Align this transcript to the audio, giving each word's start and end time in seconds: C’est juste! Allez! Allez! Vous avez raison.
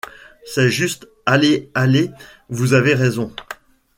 C’est 0.43 0.71
juste! 0.71 1.07
Allez! 1.27 1.69
Allez! 1.75 2.09
Vous 2.49 2.73
avez 2.73 2.95
raison. 2.95 3.31